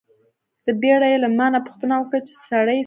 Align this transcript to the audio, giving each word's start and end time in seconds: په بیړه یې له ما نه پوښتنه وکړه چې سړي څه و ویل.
په 0.63 0.71
بیړه 0.81 1.07
یې 1.11 1.17
له 1.23 1.29
ما 1.37 1.47
نه 1.53 1.59
پوښتنه 1.67 1.93
وکړه 1.97 2.19
چې 2.27 2.33
سړي 2.47 2.71
څه 2.71 2.71
و 2.71 2.73
ویل. 2.75 2.79